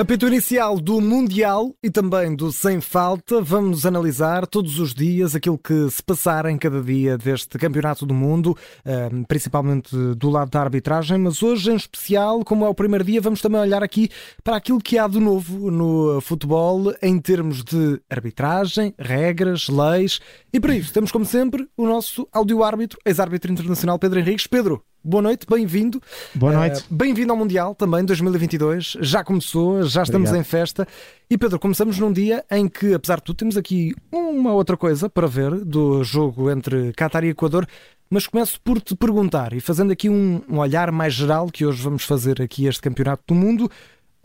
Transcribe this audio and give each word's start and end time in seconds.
Apito 0.00 0.26
inicial 0.26 0.80
do 0.80 0.98
Mundial 0.98 1.74
e 1.82 1.90
também 1.90 2.34
do 2.34 2.50
Sem 2.50 2.80
Falta. 2.80 3.42
Vamos 3.42 3.84
analisar 3.84 4.46
todos 4.46 4.78
os 4.78 4.94
dias 4.94 5.34
aquilo 5.34 5.58
que 5.58 5.90
se 5.90 6.02
passar 6.02 6.46
em 6.46 6.56
cada 6.56 6.80
dia 6.80 7.18
deste 7.18 7.58
Campeonato 7.58 8.06
do 8.06 8.14
Mundo, 8.14 8.56
ehm, 8.82 9.24
principalmente 9.24 9.94
do 10.14 10.30
lado 10.30 10.50
da 10.50 10.62
arbitragem, 10.62 11.18
mas 11.18 11.42
hoje 11.42 11.70
em 11.70 11.76
especial, 11.76 12.42
como 12.42 12.64
é 12.64 12.68
o 12.70 12.74
primeiro 12.74 13.04
dia, 13.04 13.20
vamos 13.20 13.42
também 13.42 13.60
olhar 13.60 13.82
aqui 13.82 14.08
para 14.42 14.56
aquilo 14.56 14.78
que 14.78 14.96
há 14.96 15.06
de 15.06 15.20
novo 15.20 15.70
no 15.70 16.18
futebol 16.22 16.94
em 17.02 17.18
termos 17.18 17.62
de 17.62 18.00
arbitragem, 18.08 18.94
regras, 18.98 19.68
leis. 19.68 20.18
E 20.50 20.58
para 20.58 20.74
isso 20.74 20.94
temos, 20.94 21.12
como 21.12 21.26
sempre, 21.26 21.68
o 21.76 21.84
nosso 21.86 22.26
áudio-árbitro, 22.32 22.98
ex-árbitro 23.04 23.52
internacional 23.52 23.98
Pedro 23.98 24.18
Henriques. 24.18 24.46
Pedro, 24.46 24.82
Boa 25.02 25.22
noite, 25.22 25.46
bem-vindo. 25.48 25.98
Boa 26.34 26.52
noite. 26.52 26.82
Uh, 26.82 26.94
bem-vindo 26.94 27.32
ao 27.32 27.38
Mundial 27.38 27.74
também 27.74 28.04
2022. 28.04 28.98
Já 29.00 29.24
começou, 29.24 29.82
já 29.84 30.02
estamos 30.02 30.28
Obrigado. 30.28 30.40
em 30.40 30.44
festa. 30.44 30.86
E 31.30 31.38
Pedro, 31.38 31.58
começamos 31.58 31.98
num 31.98 32.12
dia 32.12 32.44
em 32.50 32.68
que, 32.68 32.92
apesar 32.92 33.16
de 33.16 33.22
tudo, 33.22 33.36
temos 33.36 33.56
aqui 33.56 33.94
uma 34.12 34.52
outra 34.52 34.76
coisa 34.76 35.08
para 35.08 35.26
ver 35.26 35.64
do 35.64 36.04
jogo 36.04 36.50
entre 36.50 36.92
Qatar 36.92 37.24
e 37.24 37.28
Equador. 37.28 37.66
Mas 38.10 38.26
começo 38.26 38.60
por 38.60 38.78
te 38.78 38.94
perguntar, 38.94 39.54
e 39.54 39.60
fazendo 39.60 39.90
aqui 39.90 40.10
um, 40.10 40.42
um 40.46 40.58
olhar 40.58 40.92
mais 40.92 41.14
geral, 41.14 41.46
que 41.46 41.64
hoje 41.64 41.80
vamos 41.80 42.04
fazer 42.04 42.42
aqui 42.42 42.66
este 42.66 42.82
Campeonato 42.82 43.22
do 43.28 43.34
Mundo, 43.34 43.70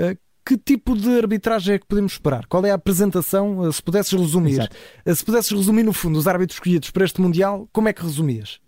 uh, 0.02 0.18
que 0.46 0.58
tipo 0.58 0.94
de 0.98 1.20
arbitragem 1.20 1.76
é 1.76 1.80
que 1.80 1.86
podemos 1.86 2.14
esperar? 2.14 2.48
Qual 2.48 2.66
é 2.66 2.72
a 2.72 2.76
apresentação? 2.76 3.60
Uh, 3.60 3.72
se 3.72 3.82
pudesses 3.82 4.12
resumir, 4.12 4.70
se 5.08 5.24
pudesses 5.24 5.52
resumir 5.52 5.84
no 5.84 5.94
fundo 5.94 6.20
os 6.20 6.28
árbitros 6.28 6.58
escolhidos 6.58 6.92
para 6.92 7.06
este 7.06 7.22
Mundial, 7.22 7.70
como 7.72 7.88
é 7.88 7.94
que 7.94 8.04
resumias? 8.04 8.60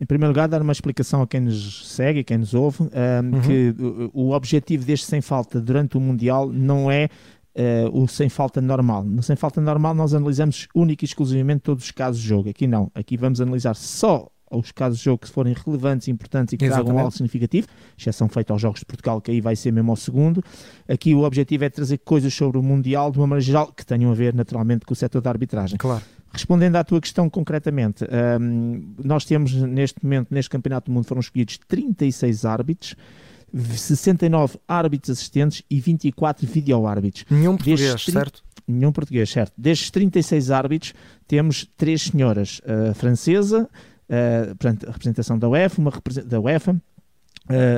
Em 0.00 0.06
primeiro 0.06 0.30
lugar, 0.30 0.48
dar 0.48 0.62
uma 0.62 0.72
explicação 0.72 1.22
a 1.22 1.26
quem 1.26 1.40
nos 1.40 1.88
segue, 1.88 2.22
quem 2.22 2.38
nos 2.38 2.54
ouve, 2.54 2.82
um, 2.82 2.86
uhum. 2.86 3.40
que 3.42 3.74
o, 4.14 4.28
o 4.28 4.30
objetivo 4.32 4.84
deste 4.84 5.06
sem 5.06 5.20
falta 5.20 5.60
durante 5.60 5.96
o 5.96 6.00
Mundial 6.00 6.48
não 6.50 6.90
é 6.90 7.08
Uh, 7.58 8.02
o 8.02 8.06
sem 8.06 8.28
falta 8.28 8.60
normal. 8.60 9.02
No 9.02 9.20
sem 9.20 9.34
falta 9.34 9.60
normal, 9.60 9.92
nós 9.92 10.14
analisamos 10.14 10.68
única 10.72 11.04
e 11.04 11.06
exclusivamente 11.06 11.62
todos 11.62 11.82
os 11.82 11.90
casos 11.90 12.22
de 12.22 12.28
jogo. 12.28 12.48
Aqui 12.48 12.68
não. 12.68 12.88
Aqui 12.94 13.16
vamos 13.16 13.40
analisar 13.40 13.74
só 13.74 14.28
os 14.50 14.72
casos 14.72 14.98
de 14.98 15.04
jogo 15.04 15.18
que 15.18 15.28
forem 15.28 15.54
relevantes, 15.54 16.08
importantes 16.08 16.52
e 16.52 16.56
que 16.56 16.68
tragam 16.68 16.98
algo 16.98 17.10
significativo, 17.10 17.66
exceção 17.96 18.28
feita 18.28 18.52
aos 18.52 18.60
Jogos 18.62 18.80
de 18.80 18.86
Portugal, 18.86 19.20
que 19.20 19.30
aí 19.30 19.40
vai 19.40 19.56
ser 19.56 19.72
mesmo 19.72 19.90
ao 19.90 19.96
segundo. 19.96 20.42
Aqui 20.88 21.14
o 21.14 21.22
objetivo 21.22 21.64
é 21.64 21.70
trazer 21.70 21.98
coisas 21.98 22.32
sobre 22.32 22.58
o 22.58 22.62
Mundial 22.62 23.10
de 23.10 23.18
uma 23.18 23.26
maneira 23.26 23.44
geral 23.44 23.72
que 23.72 23.84
tenham 23.84 24.10
a 24.10 24.14
ver 24.14 24.34
naturalmente 24.34 24.84
com 24.84 24.92
o 24.92 24.96
setor 24.96 25.20
da 25.20 25.30
arbitragem. 25.30 25.78
Claro. 25.78 26.02
Respondendo 26.32 26.76
à 26.76 26.84
tua 26.84 27.00
questão 27.00 27.28
concretamente, 27.28 28.04
um, 28.40 28.94
nós 29.02 29.24
temos 29.24 29.54
neste 29.54 30.02
momento, 30.04 30.28
neste 30.30 30.50
Campeonato 30.50 30.90
do 30.90 30.94
Mundo, 30.94 31.06
foram 31.06 31.20
escolhidos 31.20 31.58
36 31.66 32.44
árbitros. 32.44 32.94
69 33.50 34.58
árbitros 34.68 35.16
assistentes 35.16 35.62
e 35.70 35.80
24 35.80 36.46
vídeo-árbitros. 36.46 37.24
Nenhum 37.30 37.56
português, 37.56 38.04
certo? 38.04 38.42
Nenhum 38.66 38.92
português, 38.92 39.30
certo. 39.30 39.52
Destes 39.56 39.90
36 39.90 40.50
árbitros, 40.50 40.94
temos 41.26 41.66
três 41.76 42.02
senhoras, 42.02 42.60
a 42.90 42.92
francesa, 42.92 43.68
a, 44.08 44.46
portanto, 44.48 44.88
a 44.88 44.92
representação 44.92 45.38
da 45.38 45.48
UEFA, 45.48 45.80
uma 45.80 45.92
da 46.24 46.40
UEFA, 46.40 46.80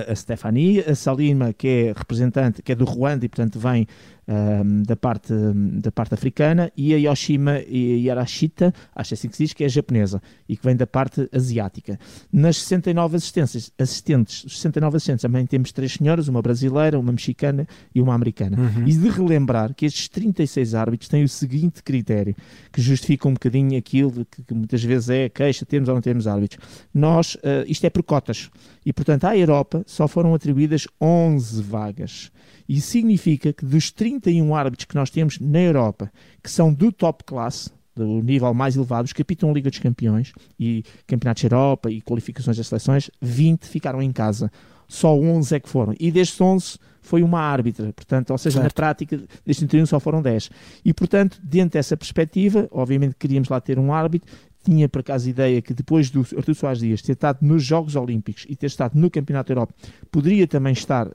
a 0.08 0.14
Stefania, 0.14 0.84
a 0.90 0.94
Salima, 0.94 1.52
que 1.52 1.68
é 1.68 1.92
representante, 1.96 2.62
que 2.62 2.72
é 2.72 2.74
do 2.74 2.84
Ruanda 2.84 3.24
e, 3.24 3.28
portanto, 3.28 3.58
vem 3.58 3.86
um, 4.30 4.82
da, 4.84 4.94
parte, 4.94 5.32
da 5.80 5.90
parte 5.90 6.14
africana, 6.14 6.70
e 6.76 6.94
a 6.94 7.10
Yoshima 7.10 7.58
Yarashita, 7.68 8.72
acho 8.94 9.14
assim 9.14 9.28
que 9.28 9.36
se 9.36 9.44
diz, 9.44 9.52
que 9.52 9.64
é 9.64 9.68
japonesa 9.68 10.22
e 10.48 10.56
que 10.56 10.64
vem 10.64 10.76
da 10.76 10.86
parte 10.86 11.28
asiática. 11.32 11.98
Nas 12.32 12.58
69 12.58 13.16
assistências, 13.16 13.72
assistentes, 13.76 14.44
69 14.48 14.96
assistentes 14.96 15.22
também 15.22 15.44
temos 15.46 15.72
três 15.72 15.94
senhoras, 15.94 16.28
uma 16.28 16.40
brasileira, 16.40 16.98
uma 16.98 17.10
mexicana 17.10 17.66
e 17.92 18.00
uma 18.00 18.14
americana. 18.14 18.56
Uhum. 18.56 18.86
E 18.86 18.92
de 18.92 19.08
relembrar 19.08 19.74
que 19.74 19.84
estes 19.84 20.08
36 20.08 20.74
árbitros 20.74 21.08
têm 21.08 21.24
o 21.24 21.28
seguinte 21.28 21.82
critério, 21.82 22.36
que 22.72 22.80
justifica 22.80 23.28
um 23.28 23.32
bocadinho 23.32 23.76
aquilo 23.76 24.24
que, 24.26 24.44
que 24.44 24.54
muitas 24.54 24.82
vezes 24.84 25.10
é 25.10 25.28
queixa, 25.28 25.66
temos 25.66 25.88
ou 25.88 25.94
não 25.96 26.02
temos 26.02 26.28
árbitros. 26.28 26.64
Nós, 26.94 27.34
uh, 27.34 27.66
isto 27.66 27.84
é 27.84 27.90
por 27.90 28.04
cotas, 28.04 28.48
e 28.86 28.92
portanto 28.92 29.24
à 29.24 29.36
Europa 29.36 29.82
só 29.86 30.06
foram 30.06 30.34
atribuídas 30.34 30.86
11 31.00 31.62
vagas. 31.62 32.30
E 32.70 32.80
significa 32.80 33.52
que 33.52 33.66
dos 33.66 33.90
31 33.90 34.54
árbitros 34.54 34.84
que 34.84 34.94
nós 34.94 35.10
temos 35.10 35.40
na 35.40 35.58
Europa, 35.58 36.08
que 36.40 36.48
são 36.48 36.72
do 36.72 36.92
top 36.92 37.24
class, 37.24 37.68
do 37.96 38.22
nível 38.22 38.54
mais 38.54 38.76
elevado, 38.76 39.06
os 39.06 39.12
que 39.12 39.22
apitam 39.22 39.50
a 39.50 39.52
Liga 39.52 39.68
dos 39.68 39.80
Campeões 39.80 40.32
e 40.56 40.84
Campeonatos 41.04 41.42
da 41.42 41.46
Europa 41.48 41.90
e 41.90 42.00
qualificações 42.00 42.56
das 42.56 42.68
seleções, 42.68 43.10
20 43.20 43.66
ficaram 43.66 44.00
em 44.00 44.12
casa. 44.12 44.52
Só 44.86 45.12
11 45.18 45.56
é 45.56 45.58
que 45.58 45.68
foram. 45.68 45.96
E 45.98 46.12
destes 46.12 46.40
11 46.40 46.78
foi 47.02 47.24
uma 47.24 47.40
árbitra, 47.40 47.92
portanto, 47.92 48.30
ou 48.30 48.38
seja, 48.38 48.60
certo. 48.60 48.64
na 48.66 48.70
prática, 48.70 49.16
destes 49.44 49.66
31 49.66 49.86
só 49.86 49.98
foram 49.98 50.22
10. 50.22 50.48
E, 50.84 50.94
portanto, 50.94 51.40
dentro 51.42 51.72
dessa 51.72 51.96
perspectiva, 51.96 52.68
obviamente 52.70 53.16
queríamos 53.18 53.48
lá 53.48 53.60
ter 53.60 53.80
um 53.80 53.92
árbitro, 53.92 54.32
tinha 54.62 54.88
por 54.88 55.00
acaso 55.00 55.26
a 55.26 55.30
ideia 55.30 55.62
que 55.62 55.72
depois 55.72 56.10
do 56.10 56.20
Artur 56.36 56.54
Soares 56.54 56.80
Dias 56.80 57.02
ter 57.02 57.12
estado 57.12 57.38
nos 57.40 57.64
Jogos 57.64 57.96
Olímpicos 57.96 58.46
e 58.48 58.54
ter 58.54 58.66
estado 58.66 58.98
no 58.98 59.10
Campeonato 59.10 59.48
da 59.48 59.52
Europa, 59.52 59.74
poderia 60.10 60.46
também 60.46 60.72
estar 60.72 61.08
uh, 61.08 61.12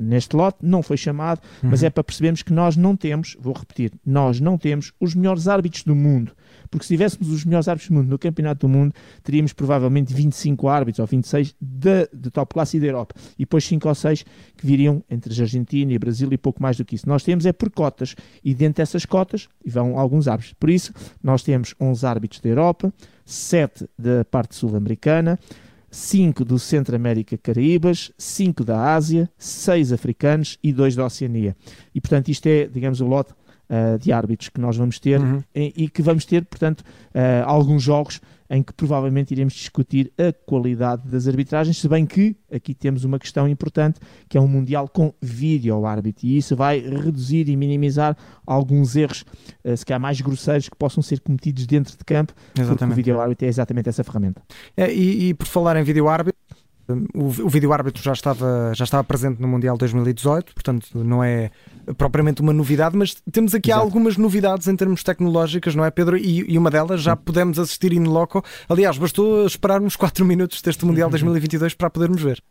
neste 0.00 0.36
lote, 0.36 0.58
não 0.62 0.82
foi 0.82 0.96
chamado, 0.96 1.40
uhum. 1.62 1.70
mas 1.70 1.82
é 1.82 1.90
para 1.90 2.04
percebermos 2.04 2.42
que 2.42 2.52
nós 2.52 2.76
não 2.76 2.96
temos, 2.96 3.36
vou 3.40 3.54
repetir, 3.54 3.92
nós 4.04 4.40
não 4.40 4.58
temos 4.58 4.92
os 5.00 5.14
melhores 5.14 5.48
árbitros 5.48 5.84
do 5.84 5.94
mundo. 5.94 6.32
Porque 6.72 6.86
se 6.86 6.94
tivéssemos 6.94 7.28
os 7.28 7.44
melhores 7.44 7.68
árbitros 7.68 7.90
do 7.90 7.94
mundo 7.94 8.08
no 8.08 8.18
Campeonato 8.18 8.66
do 8.66 8.68
Mundo, 8.72 8.94
teríamos 9.22 9.52
provavelmente 9.52 10.14
25 10.14 10.68
árbitros 10.68 11.00
ou 11.00 11.06
26 11.06 11.54
de, 11.60 12.08
de 12.10 12.30
top 12.30 12.54
classe 12.54 12.78
e 12.78 12.80
da 12.80 12.86
Europa. 12.86 13.14
E 13.34 13.42
depois 13.42 13.62
5 13.64 13.86
ou 13.86 13.94
6 13.94 14.24
que 14.56 14.66
viriam 14.66 15.04
entre 15.10 15.38
a 15.38 15.42
Argentina 15.42 15.92
e 15.92 15.98
Brasil 15.98 16.32
e 16.32 16.38
pouco 16.38 16.62
mais 16.62 16.78
do 16.78 16.84
que 16.84 16.94
isso. 16.94 17.06
Nós 17.06 17.22
temos 17.22 17.44
é 17.44 17.52
por 17.52 17.70
cotas. 17.70 18.16
E 18.42 18.54
dentro 18.54 18.78
dessas 18.78 19.04
cotas 19.04 19.50
vão 19.66 19.98
alguns 19.98 20.26
árbitros. 20.26 20.54
Por 20.58 20.70
isso, 20.70 20.94
nós 21.22 21.42
temos 21.42 21.74
11 21.78 22.06
árbitros 22.06 22.40
da 22.40 22.48
Europa, 22.48 22.81
7 23.24 23.86
da 23.98 24.24
parte 24.24 24.54
sul-americana, 24.54 25.38
5 25.90 26.44
do 26.44 26.58
Centro-América 26.58 27.36
Caraíbas, 27.36 28.10
5 28.16 28.64
da 28.64 28.94
Ásia, 28.94 29.30
6 29.36 29.92
africanos 29.92 30.58
e 30.62 30.72
2 30.72 30.96
da 30.96 31.04
Oceania. 31.04 31.54
E 31.94 32.00
portanto, 32.00 32.28
isto 32.28 32.46
é, 32.46 32.66
digamos, 32.66 33.00
o 33.02 33.06
lote 33.06 33.32
uh, 33.32 33.98
de 33.98 34.10
árbitros 34.10 34.48
que 34.48 34.60
nós 34.60 34.76
vamos 34.76 34.98
ter 34.98 35.20
uhum. 35.20 35.42
e, 35.54 35.84
e, 35.84 35.88
que 35.88 36.00
vamos 36.00 36.24
ter, 36.24 36.44
portanto, 36.46 36.80
uh, 36.80 37.44
alguns 37.44 37.82
jogos 37.82 38.20
em 38.52 38.62
que 38.62 38.72
provavelmente 38.74 39.32
iremos 39.32 39.54
discutir 39.54 40.12
a 40.18 40.30
qualidade 40.30 41.08
das 41.08 41.26
arbitragens, 41.26 41.78
se 41.78 41.88
bem 41.88 42.04
que 42.04 42.36
aqui 42.52 42.74
temos 42.74 43.02
uma 43.02 43.18
questão 43.18 43.48
importante, 43.48 43.98
que 44.28 44.36
é 44.36 44.40
um 44.40 44.46
Mundial 44.46 44.86
com 44.86 45.14
vídeo 45.22 45.86
árbitro, 45.86 46.26
e 46.26 46.36
isso 46.36 46.54
vai 46.54 46.78
reduzir 46.78 47.48
e 47.48 47.56
minimizar 47.56 48.14
alguns 48.46 48.94
erros, 48.94 49.24
uh, 49.64 49.74
se 49.74 49.86
calhar 49.86 49.98
mais 49.98 50.20
grosseiros, 50.20 50.68
que 50.68 50.76
possam 50.76 51.02
ser 51.02 51.20
cometidos 51.20 51.66
dentro 51.66 51.96
de 51.96 52.04
campo, 52.04 52.34
exatamente. 52.54 52.78
porque 52.78 52.92
o 52.92 52.96
vídeo 52.96 53.20
árbitro 53.20 53.46
é 53.46 53.48
exatamente 53.48 53.88
essa 53.88 54.04
ferramenta. 54.04 54.42
É, 54.76 54.92
e, 54.92 55.30
e 55.30 55.34
por 55.34 55.46
falar 55.46 55.74
em 55.78 55.82
vídeo 55.82 56.06
árbitro, 56.06 56.38
o, 57.14 57.24
o 57.24 57.48
vídeo-árbitro 57.48 58.02
já 58.02 58.12
estava, 58.12 58.72
já 58.74 58.84
estava 58.84 59.04
presente 59.04 59.40
no 59.40 59.48
Mundial 59.48 59.76
2018, 59.76 60.54
portanto 60.54 60.88
não 60.94 61.22
é 61.22 61.50
propriamente 61.96 62.40
uma 62.40 62.52
novidade, 62.52 62.96
mas 62.96 63.16
temos 63.30 63.54
aqui 63.54 63.70
Exato. 63.70 63.84
algumas 63.84 64.16
novidades 64.16 64.68
em 64.68 64.76
termos 64.76 65.02
tecnológicos, 65.02 65.74
não 65.74 65.84
é, 65.84 65.90
Pedro? 65.90 66.16
E, 66.16 66.52
e 66.52 66.58
uma 66.58 66.70
delas 66.70 67.02
já 67.02 67.16
pudemos 67.16 67.58
assistir 67.58 67.92
in 67.92 68.04
loco. 68.04 68.44
Aliás, 68.68 68.96
bastou 68.98 69.46
esperar 69.46 69.80
uns 69.80 69.96
4 69.96 70.24
minutos 70.24 70.62
deste 70.62 70.84
Mundial 70.84 71.10
2022 71.10 71.74
para 71.74 71.90
podermos 71.90 72.22
ver. 72.22 72.42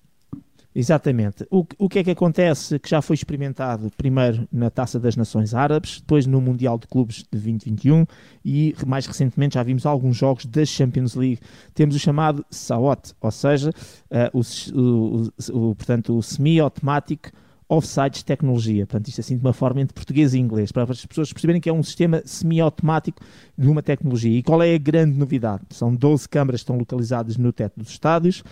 Exatamente. 0.74 1.46
O, 1.52 1.66
o 1.78 1.90
que 1.90 2.00
é 2.00 2.04
que 2.04 2.12
acontece 2.12 2.80
que 2.80 2.90
já 2.90 3.02
foi 3.02 3.14
experimentado 3.14 3.92
primeiro 3.98 4.48
na 4.52 4.70
Taça 4.70 4.98
das 4.98 5.18
Nações 5.18 5.54
Árabes, 5.54 6.00
depois 6.00 6.26
no 6.26 6.40
Mundial 6.40 6.78
de 6.78 6.88
Clubes 6.88 7.18
de 7.18 7.28
2021 7.32 8.06
e 8.44 8.74
mais 8.88 9.06
recentemente 9.06 9.56
já 9.56 9.64
vimos 9.64 9.86
alguns 9.86 10.16
jogos 10.16 10.46
da 10.46 10.64
Champions 10.66 11.16
League. 11.16 11.40
Temos 11.74 11.96
o 11.96 12.00
chamado 12.00 12.46
SAOT, 12.50 13.14
ou 13.20 13.32
seja, 13.32 13.70
uh, 13.70 14.40
o, 14.40 14.42
o, 14.80 15.70
o, 15.72 15.76
portanto, 15.76 16.18
o 16.18 16.24
semi-automático 16.24 17.32
offsides 17.68 18.22
tecnologia. 18.24 18.86
Portanto, 18.86 19.08
isto 19.08 19.22
assim 19.22 19.38
de 19.38 19.42
uma 19.42 19.54
forma 19.54 19.80
entre 19.82 19.94
português 19.94 20.34
e 20.34 20.40
inglês, 20.40 20.72
para 20.72 20.84
as 20.84 21.06
pessoas 21.06 21.32
perceberem 21.32 21.62
que 21.62 21.70
é 21.70 21.74
um 21.74 21.82
sistema 21.82 22.22
semi-automático 22.26 23.22
de 23.58 23.68
uma 23.68 23.82
tecnologia. 23.82 24.38
E 24.38 24.44
qual 24.44 24.62
é 24.62 24.76
a 24.76 24.78
grande 24.78 25.18
novidade? 25.18 25.64
São 25.70 25.94
12 25.96 26.28
câmaras 26.28 26.62
que 26.62 26.64
estão 26.64 26.78
localizadas 26.78 27.38
no 27.38 27.54
teto 27.54 27.74
dos 27.78 27.90
estádios 27.90 28.44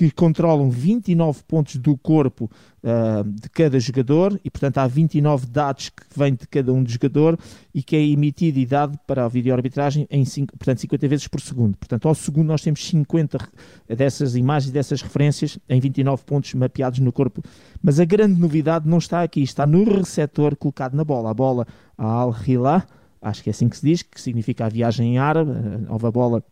que 0.00 0.10
controlam 0.10 0.70
29 0.70 1.42
pontos 1.46 1.76
do 1.76 1.94
corpo 1.94 2.50
uh, 2.82 3.22
de 3.22 3.50
cada 3.50 3.78
jogador 3.78 4.40
e, 4.42 4.50
portanto, 4.50 4.78
há 4.78 4.86
29 4.86 5.46
dados 5.46 5.90
que 5.90 6.02
vêm 6.16 6.32
de 6.32 6.48
cada 6.48 6.72
um 6.72 6.82
do 6.82 6.90
jogador 6.90 7.38
e 7.74 7.82
que 7.82 7.94
é 7.94 8.02
emitido 8.02 8.58
e 8.58 8.64
dado 8.64 8.98
para 9.06 9.26
a 9.26 9.28
videoarbitragem 9.28 10.06
em 10.10 10.24
5, 10.24 10.56
portanto, 10.56 10.78
50 10.78 11.06
vezes 11.06 11.28
por 11.28 11.42
segundo. 11.42 11.76
Portanto, 11.76 12.08
ao 12.08 12.14
segundo 12.14 12.46
nós 12.46 12.62
temos 12.62 12.82
50 12.82 13.46
dessas 13.88 14.34
imagens, 14.36 14.72
dessas 14.72 15.02
referências 15.02 15.58
em 15.68 15.78
29 15.78 16.24
pontos 16.24 16.54
mapeados 16.54 16.98
no 17.00 17.12
corpo. 17.12 17.42
Mas 17.82 18.00
a 18.00 18.04
grande 18.06 18.40
novidade 18.40 18.88
não 18.88 18.96
está 18.96 19.22
aqui, 19.22 19.42
está 19.42 19.66
no 19.66 19.84
receptor 19.84 20.56
colocado 20.56 20.94
na 20.94 21.04
bola. 21.04 21.30
A 21.30 21.34
bola, 21.34 21.66
a 21.98 22.06
Al-Hilal, 22.06 22.84
acho 23.20 23.42
que 23.42 23.50
é 23.50 23.52
assim 23.52 23.68
que 23.68 23.76
se 23.76 23.84
diz, 23.84 24.02
que 24.02 24.18
significa 24.18 24.64
a 24.64 24.70
viagem 24.70 25.16
em 25.16 25.18
árabe, 25.18 25.50
a 25.50 25.78
nova 25.90 26.10
bola 26.10 26.42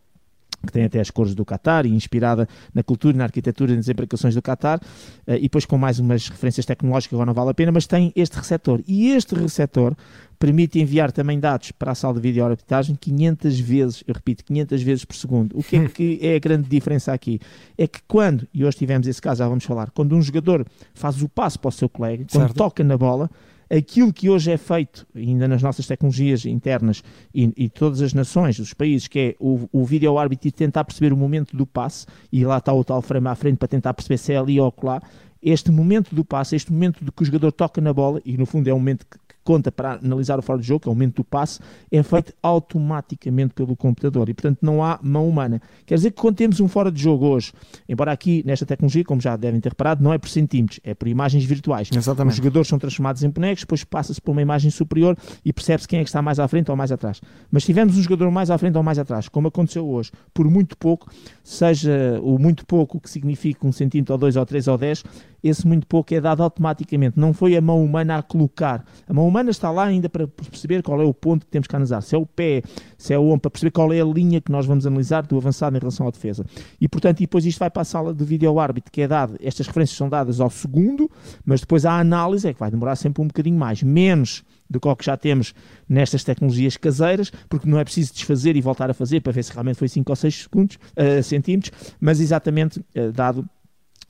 que 0.65 0.71
tem 0.71 0.83
até 0.83 0.99
as 0.99 1.09
cores 1.09 1.33
do 1.33 1.45
Qatar 1.45 1.85
e 1.85 1.89
inspirada 1.89 2.47
na 2.73 2.83
cultura, 2.83 3.17
na 3.17 3.23
arquitetura 3.23 3.73
e 3.73 3.75
nas 3.75 3.87
implicações 3.87 4.35
do 4.35 4.41
Qatar, 4.41 4.79
uh, 4.79 5.33
e 5.33 5.41
depois 5.43 5.65
com 5.65 5.77
mais 5.77 5.99
umas 5.99 6.29
referências 6.29 6.65
tecnológicas, 6.65 7.13
agora 7.13 7.27
não 7.27 7.33
vale 7.33 7.51
a 7.51 7.53
pena, 7.53 7.71
mas 7.71 7.87
tem 7.87 8.11
este 8.15 8.37
receptor. 8.37 8.81
E 8.87 9.11
este 9.11 9.35
receptor 9.35 9.95
permite 10.39 10.79
enviar 10.79 11.11
também 11.11 11.37
dados 11.37 11.71
para 11.71 11.91
a 11.91 11.95
sala 11.95 12.13
de 12.13 12.21
vídeo 12.21 12.43
arbitragem 12.45 12.95
500 12.95 13.59
vezes, 13.59 14.03
eu 14.07 14.13
repito, 14.13 14.43
500 14.45 14.81
vezes 14.81 15.05
por 15.05 15.15
segundo. 15.15 15.57
O 15.57 15.61
que 15.61 15.75
é 15.75 15.87
que 15.87 16.19
é 16.21 16.35
a 16.35 16.39
grande 16.39 16.69
diferença 16.69 17.11
aqui? 17.11 17.41
É 17.77 17.85
que 17.85 17.99
quando, 18.07 18.47
e 18.53 18.63
hoje 18.63 18.77
tivemos 18.77 19.05
esse 19.05 19.21
caso, 19.21 19.39
já 19.39 19.47
vamos 19.47 19.65
falar, 19.65 19.91
quando 19.91 20.15
um 20.15 20.21
jogador 20.21 20.65
faz 20.93 21.21
o 21.21 21.27
passo 21.27 21.59
para 21.59 21.67
o 21.67 21.71
seu 21.71 21.89
colega, 21.89 22.25
quando 22.31 22.43
certo. 22.43 22.55
toca 22.55 22.83
na 22.83 22.97
bola, 22.97 23.29
aquilo 23.69 24.11
que 24.11 24.29
hoje 24.29 24.51
é 24.51 24.57
feito, 24.57 25.05
ainda 25.15 25.47
nas 25.47 25.61
nossas 25.61 25.85
tecnologias 25.85 26.45
internas 26.45 27.03
e, 27.33 27.51
e 27.55 27.69
todas 27.69 28.01
as 28.01 28.13
nações, 28.13 28.57
os 28.59 28.73
países, 28.73 29.07
que 29.07 29.19
é 29.19 29.35
o, 29.39 29.69
o 29.71 29.85
vídeo 29.85 30.17
árbitro 30.17 30.51
tentar 30.51 30.83
perceber 30.83 31.13
o 31.13 31.17
momento 31.17 31.55
do 31.55 31.65
passe, 31.65 32.05
e 32.31 32.43
lá 32.43 32.57
está 32.57 32.73
o 32.73 32.83
tal 32.83 33.01
frame 33.01 33.27
à 33.27 33.35
frente 33.35 33.57
para 33.57 33.67
tentar 33.67 33.93
perceber 33.93 34.17
se 34.17 34.33
é 34.33 34.37
ali 34.37 34.59
ou 34.59 34.73
lá, 34.83 35.01
este 35.41 35.71
momento 35.71 36.13
do 36.13 36.25
passe, 36.25 36.55
este 36.55 36.71
momento 36.71 37.03
de 37.03 37.11
que 37.11 37.21
o 37.21 37.25
jogador 37.25 37.51
toca 37.51 37.79
na 37.79 37.93
bola, 37.93 38.21
e 38.25 38.37
no 38.37 38.45
fundo 38.45 38.67
é 38.67 38.73
um 38.73 38.79
momento 38.79 39.05
que 39.05 39.17
conta 39.49 39.71
para 39.71 39.93
analisar 39.93 40.37
o 40.37 40.43
fora 40.43 40.61
de 40.61 40.67
jogo, 40.67 40.81
que 40.81 40.87
é 40.87 40.91
o 40.91 40.93
momento 40.93 41.15
do 41.15 41.23
passe, 41.23 41.59
é 41.91 42.03
feito 42.03 42.35
automaticamente 42.43 43.51
pelo 43.55 43.75
computador 43.75 44.29
e, 44.29 44.33
portanto, 44.35 44.59
não 44.61 44.83
há 44.83 44.99
mão 45.01 45.27
humana. 45.27 45.59
Quer 45.87 45.95
dizer 45.95 46.11
que 46.11 46.21
quando 46.21 46.35
temos 46.35 46.59
um 46.59 46.67
fora 46.67 46.91
de 46.91 47.01
jogo 47.01 47.25
hoje, 47.25 47.51
embora 47.87 48.11
aqui 48.11 48.43
nesta 48.45 48.63
tecnologia, 48.63 49.03
como 49.03 49.19
já 49.19 49.35
devem 49.35 49.59
ter 49.59 49.69
reparado, 49.69 50.03
não 50.03 50.13
é 50.13 50.19
por 50.19 50.29
centímetros, 50.29 50.79
é 50.83 50.93
por 50.93 51.07
imagens 51.07 51.43
virtuais. 51.45 51.89
Exatamente. 51.91 52.33
Os 52.33 52.37
jogadores 52.37 52.67
são 52.67 52.77
transformados 52.77 53.23
em 53.23 53.29
bonecos, 53.31 53.63
depois 53.63 53.83
passa-se 53.83 54.21
por 54.21 54.33
uma 54.33 54.41
imagem 54.43 54.69
superior 54.69 55.17
e 55.43 55.51
percebe-se 55.51 55.87
quem 55.87 55.97
é 55.97 56.03
que 56.03 56.09
está 56.09 56.21
mais 56.21 56.39
à 56.39 56.47
frente 56.47 56.69
ou 56.69 56.77
mais 56.77 56.91
atrás. 56.91 57.19
Mas 57.49 57.63
se 57.63 57.67
tivermos 57.67 57.97
um 57.97 58.01
jogador 58.03 58.29
mais 58.29 58.51
à 58.51 58.57
frente 58.59 58.77
ou 58.77 58.83
mais 58.83 58.99
atrás, 58.99 59.27
como 59.27 59.47
aconteceu 59.47 59.89
hoje, 59.89 60.11
por 60.31 60.47
muito 60.47 60.77
pouco, 60.77 61.11
seja 61.43 62.19
o 62.21 62.37
muito 62.37 62.67
pouco 62.67 62.99
que 62.99 63.09
significa 63.09 63.65
um 63.65 63.71
centímetro 63.71 64.13
ou 64.13 64.19
dois 64.19 64.35
ou 64.35 64.45
três 64.45 64.67
ou 64.67 64.77
dez, 64.77 65.03
esse 65.43 65.67
muito 65.67 65.87
pouco 65.87 66.13
é 66.13 66.21
dado 66.21 66.43
automaticamente. 66.43 67.19
Não 67.19 67.33
foi 67.33 67.55
a 67.55 67.61
mão 67.61 67.83
humana 67.83 68.17
a 68.17 68.21
colocar. 68.21 68.85
A 69.07 69.13
mão 69.13 69.27
humana 69.27 69.49
está 69.51 69.71
lá 69.71 69.85
ainda 69.85 70.09
para 70.09 70.27
perceber 70.27 70.81
qual 70.83 71.01
é 71.01 71.05
o 71.05 71.13
ponto 71.13 71.45
que 71.45 71.51
temos 71.51 71.67
que 71.67 71.75
analisar. 71.75 72.01
Se 72.01 72.15
é 72.15 72.17
o 72.17 72.25
pé, 72.25 72.61
se 72.97 73.13
é 73.13 73.19
o 73.19 73.25
ombro, 73.25 73.41
para 73.41 73.51
perceber 73.51 73.71
qual 73.71 73.93
é 73.93 74.01
a 74.01 74.05
linha 74.05 74.41
que 74.41 74.51
nós 74.51 74.65
vamos 74.65 74.85
analisar 74.85 75.25
do 75.25 75.37
avançado 75.37 75.75
em 75.75 75.79
relação 75.79 76.07
à 76.07 76.11
defesa. 76.11 76.45
E, 76.79 76.87
portanto, 76.87 77.19
e 77.19 77.23
depois 77.23 77.45
isto 77.45 77.59
vai 77.59 77.69
para 77.69 77.81
a 77.81 77.85
sala 77.85 78.13
de 78.13 78.23
vídeo 78.23 78.59
árbitro, 78.59 78.91
que 78.91 79.01
é 79.01 79.07
dado, 79.07 79.35
estas 79.41 79.67
referências 79.67 79.97
são 79.97 80.09
dadas 80.09 80.39
ao 80.39 80.49
segundo, 80.49 81.09
mas 81.45 81.61
depois 81.61 81.85
a 81.85 81.99
análise 81.99 82.47
é 82.47 82.53
que 82.53 82.59
vai 82.59 82.71
demorar 82.71 82.95
sempre 82.95 83.21
um 83.21 83.27
bocadinho 83.27 83.57
mais. 83.57 83.83
Menos 83.83 84.43
do 84.69 84.79
que 84.79 85.05
já 85.05 85.17
temos 85.17 85.53
nestas 85.87 86.23
tecnologias 86.23 86.77
caseiras, 86.77 87.31
porque 87.49 87.67
não 87.67 87.79
é 87.79 87.83
preciso 87.83 88.13
desfazer 88.13 88.55
e 88.55 88.61
voltar 88.61 88.89
a 88.89 88.93
fazer 88.93 89.21
para 89.21 89.31
ver 89.31 89.43
se 89.43 89.51
realmente 89.51 89.77
foi 89.77 89.87
5 89.87 90.11
ou 90.11 90.15
6 90.15 90.43
segundos, 90.43 90.75
uh, 90.75 91.23
centímetros, 91.23 91.71
mas 91.99 92.19
exatamente 92.19 92.79
uh, 92.79 93.11
dado 93.11 93.49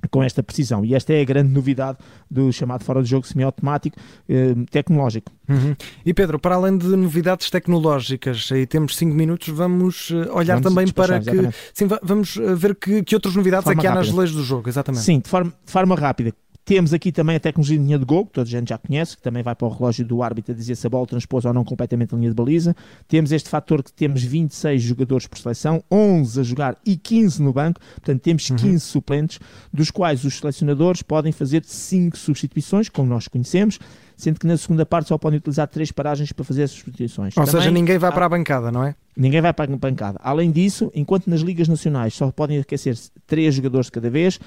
com 0.10 0.24
esta 0.24 0.42
precisão. 0.42 0.86
E 0.86 0.96
esta 0.96 1.14
é 1.14 1.22
a 1.22 1.26
grande 1.26 1.52
novidade 1.52 1.98
do 2.30 2.52
chamado 2.52 2.84
fora 2.84 3.02
de 3.04 3.10
jogo 3.10 3.28
semiautomático 3.28 3.98
eh, 4.28 4.56
tecnológico. 4.72 5.32
Uhum. 5.48 5.76
E 6.06 6.14
Pedro, 6.14 6.40
para 6.40 6.56
além 6.56 6.78
de 6.78 6.88
novidades 6.88 7.50
tecnológicas, 7.50 8.50
aí 8.52 8.66
temos 8.66 8.96
5 8.96 9.14
minutos, 9.14 9.50
vamos 9.50 10.12
eh, 10.12 10.30
olhar 10.32 10.60
vamos 10.60 10.74
também 10.74 10.88
para 10.92 11.20
que. 11.20 11.50
Sim, 11.74 11.88
vamos 12.02 12.38
eh, 12.38 12.56
ver 12.56 12.76
que, 12.76 13.04
que 13.04 13.16
outras 13.16 13.36
novidades 13.36 13.68
é 13.68 13.76
que 13.76 13.86
há 13.86 13.94
rápida. 13.94 14.12
nas 14.12 14.18
leis 14.18 14.32
do 14.32 14.44
jogo, 14.44 14.70
exatamente. 14.70 15.04
Sim, 15.04 15.20
de 15.20 15.30
forma, 15.30 15.54
de 15.66 15.72
forma 15.72 15.96
rápida. 15.96 16.34
Temos 16.70 16.94
aqui 16.94 17.12
também 17.12 17.36
a 17.36 17.40
tecnologia 17.40 17.80
de 17.80 17.84
linha 17.84 17.98
de 17.98 18.06
gol, 18.06 18.28
que 18.28 18.34
toda 18.34 18.48
a 18.48 18.52
gente 18.52 18.70
já 18.70 18.78
conhece, 18.78 19.18
que 19.18 19.24
também 19.24 19.42
vai 19.42 19.56
para 19.56 19.68
o 19.68 19.72
relógio 19.72 20.06
do 20.06 20.22
árbitro 20.22 20.54
a 20.54 20.56
dizer 20.56 20.76
se 20.76 20.86
a 20.86 20.90
bola 20.92 21.08
transpôs 21.08 21.44
ou 21.44 21.52
não 21.52 21.66
completamente 21.66 22.14
a 22.14 22.18
linha 22.20 22.30
de 22.30 22.36
baliza. 22.36 22.76
Temos 23.08 23.32
este 23.32 23.50
fator 23.50 23.82
que 23.82 23.92
temos 23.92 24.22
26 24.22 24.80
jogadores 24.80 25.26
por 25.26 25.40
seleção, 25.40 25.84
11 25.90 26.40
a 26.40 26.44
jogar 26.44 26.78
e 26.86 26.96
15 26.96 27.42
no 27.42 27.52
banco, 27.52 27.80
portanto 27.96 28.22
temos 28.22 28.50
15 28.50 28.68
uhum. 28.68 28.78
suplentes, 28.78 29.40
dos 29.74 29.90
quais 29.90 30.24
os 30.24 30.38
selecionadores 30.38 31.02
podem 31.02 31.32
fazer 31.32 31.66
5 31.66 32.16
substituições, 32.16 32.88
como 32.88 33.10
nós 33.10 33.28
conhecemos, 33.28 33.80
sendo 34.20 34.38
que 34.38 34.46
na 34.46 34.58
segunda 34.58 34.86
parte 34.86 35.08
só 35.08 35.18
podem 35.18 35.38
utilizar 35.38 35.66
3 35.66 35.94
paragens 35.94 36.34
para 36.34 36.44
fazer 36.44 36.64
as 36.64 36.72
substituições. 36.72 37.38
Ou 37.38 37.46
Também, 37.46 37.62
seja, 37.62 37.72
ninguém 37.72 37.98
vai 37.98 38.12
para 38.12 38.26
a 38.26 38.30
bancada, 38.30 38.70
não 38.70 38.84
é? 38.84 38.94
Ninguém 39.16 39.40
vai 39.40 39.54
para 39.54 39.74
a 39.74 39.78
bancada. 39.78 40.20
Além 40.22 40.52
disso, 40.52 40.92
enquanto 40.94 41.28
nas 41.28 41.40
ligas 41.40 41.70
nacionais 41.70 42.14
só 42.14 42.30
podem 42.30 42.60
aquecer 42.60 42.98
3 43.26 43.56
jogadores 43.56 43.86
de 43.86 43.94
cada 43.94 44.10
vez, 44.10 44.38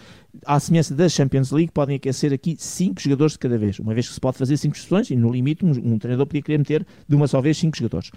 à 0.44 0.60
semelhança 0.60 0.94
da 0.94 1.08
Champions 1.08 1.50
League, 1.50 1.72
podem 1.72 1.96
aquecer 1.96 2.34
aqui 2.34 2.54
5 2.58 3.00
jogadores 3.00 3.32
de 3.32 3.38
cada 3.38 3.56
vez. 3.56 3.78
Uma 3.78 3.94
vez 3.94 4.08
que 4.08 4.12
se 4.12 4.20
pode 4.20 4.36
fazer 4.36 4.58
5 4.58 4.76
sessões, 4.76 5.10
e 5.10 5.16
no 5.16 5.32
limite 5.32 5.64
um, 5.64 5.70
um, 5.70 5.98
treinador 5.98 6.26
podia 6.26 6.42
querer 6.42 6.58
meter 6.58 6.86
de 7.08 7.16
uma 7.16 7.26
só 7.26 7.40
vez 7.40 7.56
5 7.56 7.74
jogadores. 7.74 8.10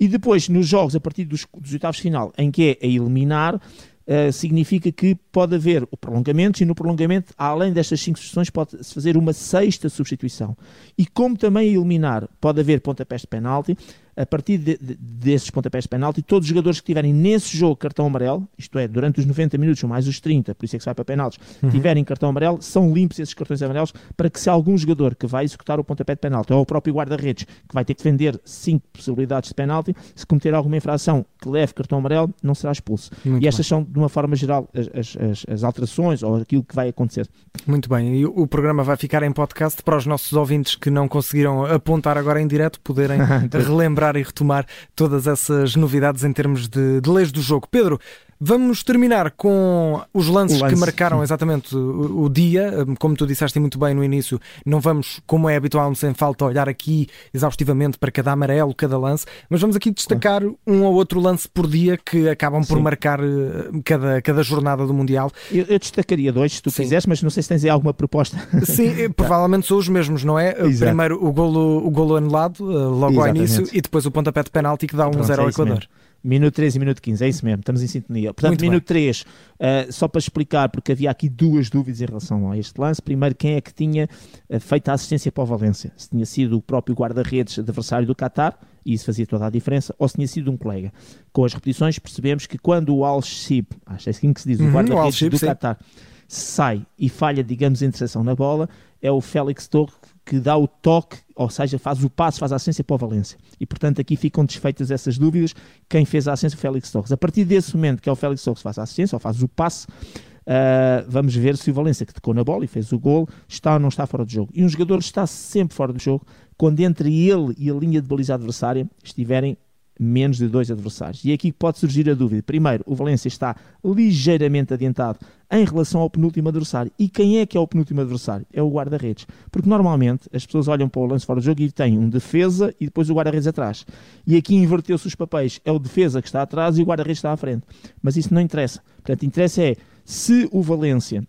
E 0.00 0.08
depois, 0.08 0.48
nos 0.48 0.66
jogos, 0.66 0.96
a 0.96 1.00
partir 1.00 1.24
dos, 1.24 1.46
dos 1.56 1.72
oitavos 1.72 1.98
de 1.98 2.02
final, 2.02 2.32
em 2.36 2.50
que 2.50 2.76
é 2.80 2.84
a 2.84 2.88
eliminar, 2.88 3.60
Uh, 4.08 4.32
significa 4.32 4.90
que 4.90 5.14
pode 5.30 5.54
haver 5.54 5.86
o 5.90 5.96
prolongamento 5.96 6.62
e 6.62 6.64
no 6.64 6.74
prolongamento, 6.74 7.34
além 7.36 7.74
destas 7.74 8.00
cinco 8.00 8.18
sessões, 8.18 8.48
pode-se 8.48 8.94
fazer 8.94 9.18
uma 9.18 9.34
sexta 9.34 9.90
substituição. 9.90 10.56
E 10.96 11.04
como 11.04 11.36
também 11.36 11.74
eliminar, 11.74 12.26
pode 12.40 12.58
haver 12.58 12.80
pontapés 12.80 13.20
de 13.20 13.26
penalti, 13.26 13.76
a 14.18 14.26
partir 14.26 14.58
de, 14.58 14.76
de, 14.76 14.94
desses 14.96 15.48
pontapés 15.48 15.84
de 15.84 15.88
penalti, 15.88 16.22
todos 16.22 16.44
os 16.44 16.48
jogadores 16.48 16.80
que 16.80 16.86
tiverem 16.86 17.12
nesse 17.12 17.56
jogo 17.56 17.76
cartão 17.76 18.06
amarelo, 18.06 18.48
isto 18.58 18.76
é, 18.78 18.88
durante 18.88 19.20
os 19.20 19.26
90 19.26 19.56
minutos 19.56 19.82
ou 19.84 19.88
mais 19.88 20.08
os 20.08 20.18
30, 20.18 20.54
por 20.56 20.64
isso 20.64 20.74
é 20.74 20.78
que 20.78 20.82
se 20.82 20.86
vai 20.86 20.94
para 20.94 21.04
penaltis, 21.04 21.38
uhum. 21.62 21.70
tiverem 21.70 22.02
cartão 22.02 22.28
amarelo, 22.28 22.60
são 22.60 22.92
limpos 22.92 23.18
esses 23.20 23.32
cartões 23.32 23.62
amarelos 23.62 23.92
para 24.16 24.28
que 24.28 24.40
se 24.40 24.50
algum 24.50 24.76
jogador 24.76 25.14
que 25.14 25.26
vai 25.26 25.44
executar 25.44 25.78
o 25.78 25.84
pontapé 25.84 26.14
de 26.14 26.20
penalti, 26.20 26.52
ou 26.52 26.62
o 26.62 26.66
próprio 26.66 26.92
guarda-redes, 26.94 27.44
que 27.44 27.74
vai 27.74 27.84
ter 27.84 27.94
que 27.94 28.02
defender 28.02 28.40
5 28.44 28.84
possibilidades 28.92 29.50
de 29.50 29.54
penalti, 29.54 29.94
se 30.16 30.26
cometer 30.26 30.52
alguma 30.52 30.76
infração 30.76 31.24
que 31.40 31.48
leve 31.48 31.72
cartão 31.72 31.98
amarelo, 31.98 32.34
não 32.42 32.54
será 32.54 32.72
expulso. 32.72 33.12
Muito 33.24 33.44
e 33.44 33.46
estas 33.46 33.66
bem. 33.66 33.68
são, 33.68 33.84
de 33.84 33.98
uma 33.98 34.08
forma 34.08 34.34
geral, 34.34 34.68
as, 34.74 35.16
as, 35.16 35.46
as, 35.48 35.64
alterações 35.64 36.22
ou 36.24 36.36
aquilo 36.36 36.64
que 36.64 36.74
vai 36.74 36.88
acontecer. 36.88 37.28
Muito 37.66 37.88
bem, 37.88 38.16
e 38.16 38.26
o 38.26 38.46
programa 38.46 38.82
vai 38.82 38.96
ficar 38.96 39.22
em 39.22 39.30
podcast 39.30 39.82
para 39.82 39.96
os 39.96 40.06
nossos 40.06 40.32
ouvintes 40.32 40.74
que 40.74 40.90
não 40.90 41.06
conseguiram 41.06 41.64
apontar 41.64 42.18
agora 42.18 42.40
em 42.40 42.46
direto 42.46 42.80
poderem 42.80 43.18
relembrar 43.52 44.07
e 44.16 44.22
retomar 44.22 44.66
todas 44.94 45.26
essas 45.26 45.76
novidades 45.76 46.24
em 46.24 46.32
termos 46.32 46.68
de, 46.68 47.00
de 47.00 47.10
leis 47.10 47.32
do 47.32 47.40
jogo. 47.40 47.68
Pedro, 47.70 47.98
Vamos 48.40 48.84
terminar 48.84 49.32
com 49.32 50.00
os 50.14 50.28
lances 50.28 50.60
lance. 50.60 50.74
que 50.74 50.80
marcaram 50.80 51.22
exatamente 51.22 51.76
o, 51.76 52.22
o, 52.22 52.28
dia. 52.28 52.72
Como 52.98 53.16
tu 53.16 53.26
disseste 53.26 53.58
muito 53.58 53.78
bem 53.78 53.94
no 53.94 54.04
início, 54.04 54.40
não 54.64 54.80
vamos, 54.80 55.20
como 55.26 55.48
é 55.48 55.56
habitual, 55.56 55.92
sem 55.94 56.14
falta, 56.14 56.44
olhar 56.44 56.68
aqui 56.68 57.08
exaustivamente 57.34 57.98
para 57.98 58.12
cada 58.12 58.32
amarelo, 58.32 58.72
cada 58.74 58.96
lance, 58.96 59.26
mas 59.50 59.60
vamos 59.60 59.74
aqui 59.74 59.90
destacar 59.90 60.42
um 60.66 60.82
ou 60.84 60.94
outro 60.94 61.20
lance 61.20 61.48
por 61.48 61.66
dia 61.66 61.96
que 61.96 62.28
acabam 62.28 62.64
por 62.64 62.76
Sim. 62.76 62.82
marcar 62.82 63.18
eh, 63.20 63.70
cada, 63.84 64.22
cada 64.22 64.42
jornada 64.42 64.86
do 64.86 64.94
Mundial. 64.94 65.32
Eu, 65.50 65.64
eu 65.68 65.78
destacaria 65.78 66.32
dois, 66.32 66.54
se 66.54 66.62
tu 66.62 66.70
Sim. 66.70 66.82
quiseres, 66.82 67.06
mas 67.06 67.22
não 67.22 67.30
sei 67.30 67.42
se 67.42 67.48
tens 67.48 67.64
aí 67.64 67.70
alguma 67.70 67.92
proposta. 67.92 68.36
Sim, 68.64 69.02
eh, 69.02 69.08
provavelmente 69.08 69.66
são 69.66 69.78
os 69.78 69.88
mesmos, 69.88 70.22
não 70.22 70.38
é? 70.38 70.50
Exato. 70.60 70.86
Primeiro 70.86 71.24
o 71.24 71.32
golo, 71.32 71.84
o 71.84 71.90
golo 71.90 72.14
anulado, 72.16 72.60
eh, 72.60 72.74
logo 72.74 73.14
Exatamente. 73.14 73.18
ao 73.18 73.28
início, 73.28 73.68
e 73.72 73.80
depois 73.80 74.06
o 74.06 74.10
pontapé 74.12 74.44
de 74.44 74.50
penalti 74.50 74.86
que 74.86 74.94
dá 74.94 75.08
um 75.08 75.22
0 75.22 75.40
é 75.40 75.44
ao 75.44 75.50
Equador. 75.50 75.74
Mesmo. 75.74 75.90
Minuto 76.22 76.54
3 76.54 76.74
e 76.74 76.78
minuto 76.80 77.00
15, 77.00 77.24
é 77.24 77.28
isso 77.28 77.44
mesmo, 77.44 77.60
estamos 77.60 77.80
em 77.80 77.86
sintonia. 77.86 78.34
Portanto, 78.34 78.50
Muito 78.50 78.62
minuto 78.62 78.92
bem. 78.92 79.04
3, 79.04 79.20
uh, 79.20 79.24
eh, 79.60 79.86
só 79.90 80.08
para 80.08 80.18
explicar, 80.18 80.68
porque 80.68 80.90
havia 80.90 81.10
aqui 81.10 81.28
duas 81.28 81.70
dúvidas 81.70 82.00
em 82.00 82.06
relação 82.06 82.50
a 82.50 82.58
este 82.58 82.80
lance. 82.80 83.00
Primeiro, 83.00 83.36
quem 83.36 83.54
é 83.54 83.60
que 83.60 83.72
tinha 83.72 84.08
uh, 84.50 84.58
feito 84.58 84.88
a 84.88 84.94
assistência 84.94 85.30
para 85.30 85.44
o 85.44 85.46
Valência? 85.46 85.92
Se 85.96 86.10
tinha 86.10 86.26
sido 86.26 86.56
o 86.56 86.62
próprio 86.62 86.94
guarda-redes 86.94 87.58
adversário 87.60 88.06
do 88.06 88.16
Qatar, 88.16 88.58
e 88.84 88.94
isso 88.94 89.06
fazia 89.06 89.26
toda 89.26 89.46
a 89.46 89.50
diferença, 89.50 89.94
ou 89.96 90.08
se 90.08 90.16
tinha 90.16 90.26
sido 90.26 90.50
um 90.50 90.56
colega. 90.56 90.92
Com 91.32 91.44
as 91.44 91.54
repetições, 91.54 91.98
percebemos 92.00 92.46
que 92.46 92.58
quando 92.58 92.96
o 92.96 93.04
Al-Shib, 93.04 93.68
acho 93.86 94.04
que 94.04 94.08
é 94.08 94.12
assim 94.12 94.32
que 94.32 94.40
se 94.40 94.48
diz, 94.48 94.58
uhum, 94.58 94.68
o 94.68 94.72
guarda-redes 94.72 95.28
do 95.30 95.38
sim. 95.38 95.46
Qatar, 95.46 95.78
sai 96.26 96.84
e 96.98 97.08
falha, 97.08 97.44
digamos, 97.44 97.80
a 97.80 97.86
interseção 97.86 98.24
na 98.24 98.34
bola, 98.34 98.68
é 99.00 99.10
o 99.10 99.20
Félix 99.20 99.68
Torre 99.68 99.92
que 100.02 100.07
dá 100.40 100.56
o 100.56 100.66
toque, 100.66 101.18
ou 101.34 101.48
seja, 101.48 101.78
faz 101.78 102.02
o 102.02 102.10
passo, 102.10 102.38
faz 102.40 102.52
a 102.52 102.56
assistência 102.56 102.82
para 102.82 102.94
o 102.94 102.98
Valência. 102.98 103.38
E, 103.60 103.66
portanto, 103.66 104.00
aqui 104.00 104.16
ficam 104.16 104.44
desfeitas 104.44 104.90
essas 104.90 105.16
dúvidas. 105.16 105.54
Quem 105.88 106.04
fez 106.04 106.26
a 106.26 106.32
assistência 106.32 106.58
foi 106.58 106.68
o 106.68 106.72
Félix 106.72 106.90
Torres. 106.90 107.12
A 107.12 107.16
partir 107.16 107.44
desse 107.44 107.76
momento 107.76 108.02
que 108.02 108.08
é 108.08 108.12
o 108.12 108.16
Félix 108.16 108.42
Torres 108.42 108.58
que 108.58 108.62
faz 108.64 108.78
a 108.78 108.82
assistência, 108.82 109.16
ou 109.16 109.20
faz 109.20 109.42
o 109.42 109.48
passe, 109.48 109.86
uh, 109.86 111.04
vamos 111.08 111.34
ver 111.34 111.56
se 111.56 111.70
o 111.70 111.74
Valência, 111.74 112.04
que 112.04 112.12
tocou 112.12 112.34
na 112.34 112.42
bola 112.42 112.64
e 112.64 112.68
fez 112.68 112.92
o 112.92 112.98
gol, 112.98 113.28
está 113.46 113.74
ou 113.74 113.78
não 113.78 113.88
está 113.88 114.06
fora 114.06 114.24
do 114.24 114.30
jogo. 114.30 114.50
E 114.54 114.64
um 114.64 114.68
jogador 114.68 114.98
está 114.98 115.26
sempre 115.26 115.76
fora 115.76 115.92
do 115.92 116.00
jogo 116.00 116.26
quando 116.56 116.80
entre 116.80 117.28
ele 117.28 117.54
e 117.56 117.70
a 117.70 117.74
linha 117.74 118.02
de 118.02 118.08
baliza 118.08 118.34
adversária 118.34 118.88
estiverem 119.02 119.56
menos 119.98 120.36
de 120.36 120.46
dois 120.46 120.70
adversários. 120.70 121.24
E 121.24 121.30
é 121.30 121.34
aqui 121.34 121.52
pode 121.52 121.78
surgir 121.78 122.08
a 122.08 122.14
dúvida. 122.14 122.42
Primeiro, 122.42 122.84
o 122.86 122.94
Valência 122.94 123.28
está 123.28 123.56
ligeiramente 123.84 124.72
adiantado 124.72 125.18
em 125.50 125.64
relação 125.64 126.00
ao 126.00 126.10
penúltimo 126.10 126.48
adversário. 126.48 126.92
E 126.98 127.08
quem 127.08 127.38
é 127.38 127.46
que 127.46 127.56
é 127.56 127.60
o 127.60 127.66
penúltimo 127.66 128.00
adversário? 128.00 128.46
É 128.52 128.62
o 128.62 128.70
guarda-redes. 128.70 129.26
Porque 129.50 129.68
normalmente 129.68 130.28
as 130.32 130.44
pessoas 130.46 130.68
olham 130.68 130.88
para 130.88 131.00
o 131.00 131.06
lance 131.06 131.26
fora 131.26 131.40
do 131.40 131.44
jogo 131.44 131.60
e 131.60 131.72
têm 131.72 131.98
um 131.98 132.08
defesa 132.08 132.74
e 132.80 132.84
depois 132.84 133.10
o 133.10 133.14
guarda-redes 133.14 133.46
atrás. 133.46 133.84
E 134.26 134.36
aqui 134.36 134.54
inverteu-se 134.54 135.06
os 135.06 135.14
papéis. 135.14 135.60
É 135.64 135.72
o 135.72 135.78
defesa 135.78 136.20
que 136.20 136.28
está 136.28 136.42
atrás 136.42 136.78
e 136.78 136.82
o 136.82 136.84
guarda-redes 136.84 137.18
está 137.18 137.32
à 137.32 137.36
frente. 137.36 137.64
Mas 138.02 138.16
isso 138.16 138.32
não 138.32 138.40
interessa. 138.40 138.82
Portanto, 138.96 139.24
interessa 139.24 139.62
é 139.62 139.76
se 140.04 140.48
o 140.52 140.62
Valência 140.62 141.26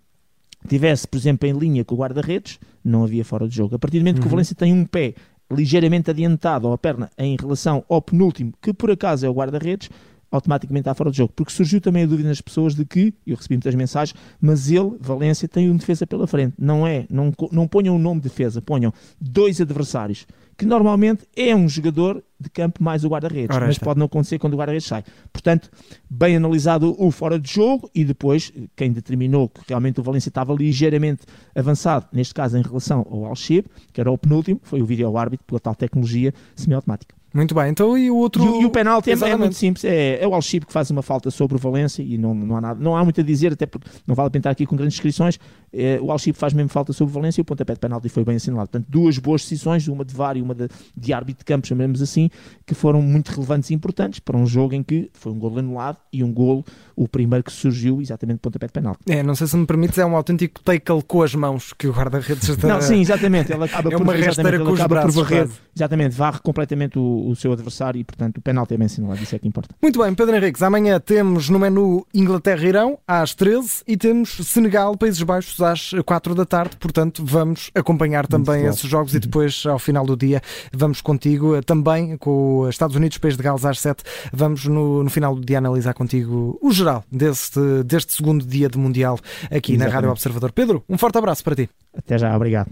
tivesse, 0.67 1.07
por 1.07 1.17
exemplo, 1.17 1.47
em 1.47 1.53
linha 1.53 1.85
com 1.85 1.95
o 1.95 1.97
guarda-redes, 1.97 2.59
não 2.83 3.03
havia 3.03 3.23
fora 3.23 3.47
de 3.47 3.55
jogo. 3.55 3.75
A 3.75 3.79
partir 3.79 3.99
do 3.99 4.01
momento 4.01 4.17
uhum. 4.17 4.21
que 4.21 4.27
o 4.27 4.29
uhum. 4.29 4.31
Valência 4.31 4.55
tem 4.55 4.73
um 4.73 4.85
pé 4.85 5.13
ligeiramente 5.51 6.09
adiantado 6.09 6.67
ou 6.67 6.73
a 6.73 6.77
perna 6.77 7.09
em 7.17 7.35
relação 7.39 7.83
ao 7.89 8.01
penúltimo, 8.01 8.53
que 8.61 8.73
por 8.73 8.91
acaso 8.91 9.25
é 9.25 9.29
o 9.29 9.33
guarda-redes, 9.33 9.89
automaticamente 10.31 10.81
está 10.81 10.93
fora 10.93 11.09
do 11.09 11.15
jogo. 11.15 11.33
Porque 11.35 11.51
surgiu 11.51 11.81
também 11.81 12.03
a 12.03 12.05
dúvida 12.05 12.29
nas 12.29 12.41
pessoas 12.41 12.75
de 12.75 12.85
que, 12.85 13.13
eu 13.25 13.35
recebi 13.35 13.55
muitas 13.55 13.75
mensagens, 13.75 14.15
mas 14.39 14.69
ele, 14.69 14.95
Valência, 14.99 15.47
tem 15.47 15.69
um 15.69 15.77
defesa 15.77 16.05
pela 16.05 16.27
frente. 16.27 16.53
Não 16.57 16.85
é, 16.85 17.05
não, 17.09 17.33
não 17.51 17.67
ponham 17.67 17.95
o 17.95 17.99
nome 17.99 18.21
de 18.21 18.29
defesa, 18.29 18.61
ponham 18.61 18.93
dois 19.19 19.59
adversários, 19.59 20.25
que 20.59 20.65
normalmente 20.65 21.25
é 21.37 21.55
um 21.55 21.69
jogador 21.69 22.21
de 22.37 22.49
campo 22.49 22.83
mais 22.83 23.05
o 23.05 23.07
guarda-redes, 23.07 23.57
mas 23.57 23.77
pode 23.77 23.97
não 23.97 24.07
acontecer 24.07 24.37
quando 24.37 24.55
o 24.55 24.57
guarda-redes 24.57 24.85
sai. 24.85 25.05
Portanto, 25.31 25.71
bem 26.09 26.35
analisado 26.35 26.93
o 26.99 27.09
fora 27.11 27.39
de 27.39 27.49
jogo 27.49 27.89
e 27.95 28.03
depois 28.03 28.51
quem 28.75 28.91
determinou 28.91 29.47
que 29.47 29.61
realmente 29.69 30.01
o 30.01 30.03
Valência 30.03 30.27
estava 30.27 30.53
ligeiramente 30.53 31.21
avançado, 31.55 32.07
neste 32.11 32.33
caso 32.33 32.57
em 32.57 32.61
relação 32.61 33.07
ao 33.09 33.23
Alchib, 33.23 33.67
que 33.93 34.01
era 34.01 34.11
o 34.11 34.17
penúltimo, 34.17 34.59
foi 34.61 34.81
o 34.81 34.85
vídeo-árbitro 34.85 35.45
pela 35.47 35.61
tal 35.61 35.73
tecnologia 35.73 36.33
semiautomática. 36.57 37.19
Muito 37.33 37.53
bem, 37.53 37.69
então 37.69 37.95
e 37.95 38.09
o 38.09 38.15
outro. 38.15 38.43
E, 38.43 38.63
e 38.63 38.65
o 38.65 38.71
penalti 38.71 39.11
é, 39.11 39.13
é, 39.13 39.37
muito 39.37 39.55
simples: 39.55 39.85
é, 39.85 40.21
é 40.21 40.27
o 40.27 40.33
Alchib 40.33 40.65
que 40.65 40.73
faz 40.73 40.89
uma 40.89 41.03
falta 41.03 41.29
sobre 41.29 41.55
o 41.55 41.59
Valência 41.59 42.01
e 42.01 42.17
não, 42.17 42.33
não, 42.33 42.57
há 42.57 42.61
nada, 42.61 42.83
não 42.83 42.95
há 42.95 43.03
muito 43.03 43.21
a 43.21 43.23
dizer, 43.23 43.53
até 43.53 43.67
porque 43.67 43.87
não 44.07 44.15
vale 44.15 44.27
a 44.27 44.31
pena 44.31 44.39
estar 44.39 44.49
aqui 44.49 44.65
com 44.65 44.75
grandes 44.75 44.95
descrições. 44.95 45.39
É, 45.71 45.99
o 46.01 46.11
Alchib 46.11 46.35
faz 46.35 46.53
mesmo 46.53 46.69
falta 46.69 46.91
sobre 46.91 47.11
o 47.11 47.13
Valência 47.13 47.39
e 47.39 47.43
o 47.43 47.45
pontapé 47.45 47.73
de 47.73 47.79
penalti 47.79 48.09
foi 48.09 48.23
bem 48.23 48.35
assinalado. 48.35 48.69
Portanto, 48.69 48.87
duas 48.89 49.19
boas 49.19 49.43
decisões, 49.43 49.87
uma 49.87 50.03
de 50.03 50.13
VAR 50.15 50.37
e 50.37 50.41
uma 50.41 50.48
de, 50.53 50.67
de 50.95 51.13
árbitro 51.13 51.39
de 51.39 51.45
campo, 51.45 51.67
chamemos 51.67 52.01
assim, 52.01 52.29
que 52.65 52.73
foram 52.73 53.01
muito 53.01 53.29
relevantes 53.29 53.69
e 53.69 53.73
importantes 53.73 54.19
para 54.19 54.37
um 54.37 54.45
jogo 54.45 54.73
em 54.73 54.83
que 54.83 55.09
foi 55.13 55.31
um 55.31 55.39
gol 55.39 55.57
anulado 55.57 55.97
e 56.11 56.23
um 56.23 56.31
golo, 56.31 56.63
o 56.95 57.07
primeiro 57.07 57.43
que 57.43 57.51
surgiu 57.51 58.01
exatamente 58.01 58.37
de 58.37 58.41
pontapé 58.41 58.67
de 58.67 58.73
penalti. 58.73 58.99
É, 59.07 59.23
não 59.23 59.35
sei 59.35 59.47
se 59.47 59.57
me 59.57 59.65
permites, 59.65 59.97
é 59.97 60.05
um 60.05 60.15
autêntico 60.15 60.61
tackle 60.61 61.01
com 61.03 61.21
as 61.21 61.33
mãos 61.35 61.73
que 61.73 61.87
o 61.87 61.91
guarda-redes 61.91 62.47
está. 62.47 62.67
Não, 62.67 62.81
sim, 62.81 63.01
exatamente. 63.01 63.51
Ela 63.51 63.65
acaba 63.69 63.89
é 63.89 63.97
por, 63.97 64.01
uma 64.01 64.15
rasteira 64.15 64.59
com 64.59 64.71
os 64.71 64.81
braços. 64.81 65.15
Por 65.15 65.23
varrer, 65.23 65.49
exatamente, 65.75 66.15
varre 66.15 66.39
completamente 66.39 66.97
o, 66.97 67.29
o 67.29 67.35
seu 67.35 67.51
adversário 67.51 67.99
e, 67.99 68.03
portanto, 68.03 68.37
o 68.37 68.41
penalti 68.41 68.73
é 68.73 68.77
bem 68.77 68.85
assinalado, 68.85 69.21
isso 69.21 69.35
é 69.35 69.39
que 69.39 69.47
importa. 69.47 69.75
Muito 69.81 69.99
bem, 69.99 70.13
Pedro 70.13 70.35
Henriques, 70.35 70.61
amanhã 70.61 70.99
temos 70.99 71.49
no 71.49 71.59
menu 71.59 72.05
Inglaterra-Irão 72.13 72.99
às 73.07 73.33
13 73.33 73.83
e 73.87 73.97
temos 73.97 74.37
Senegal-Países 74.43 75.21
Baixos 75.23 75.61
às 75.61 75.91
4 76.05 76.35
da 76.35 76.45
tarde, 76.45 76.77
portanto, 76.77 77.23
vamos 77.25 77.71
acompanhar 77.73 78.27
também 78.27 78.65
esses 78.65 78.89
jogos 78.89 79.13
e 79.13 79.17
uhum. 79.17 79.21
depois, 79.21 79.63
ao 79.65 79.79
final 79.79 80.05
do 80.05 80.15
dia, 80.15 80.38
vamos 80.73 81.01
contigo 81.01 81.61
também 81.63 82.17
com 82.17 82.59
os 82.61 82.69
Estados 82.69 82.95
Unidos, 82.95 83.17
País 83.17 83.35
de 83.37 83.43
Gales 83.43 83.65
às 83.65 83.79
7. 83.79 84.03
Vamos 84.31 84.65
no, 84.65 85.03
no 85.03 85.09
final 85.09 85.35
do 85.35 85.41
dia 85.41 85.57
analisar 85.57 85.93
contigo 85.93 86.57
o 86.61 86.71
geral 86.71 87.03
deste, 87.11 87.59
deste 87.85 88.13
segundo 88.13 88.45
dia 88.45 88.69
de 88.69 88.77
Mundial 88.77 89.19
aqui 89.45 89.73
Exatamente. 89.73 89.77
na 89.79 89.89
Rádio 89.89 90.09
Observador. 90.11 90.51
Pedro, 90.51 90.83
um 90.87 90.97
forte 90.97 91.17
abraço 91.17 91.43
para 91.43 91.55
ti. 91.55 91.69
Até 91.95 92.17
já, 92.17 92.35
obrigado. 92.35 92.69